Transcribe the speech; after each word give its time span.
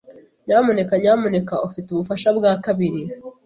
Nyamuneka 0.45 0.93
nyamuneka 1.01 1.55
ufite 1.67 1.87
ubufasha 1.91 2.29
bwa 2.37 2.53
kabiri. 2.65 3.01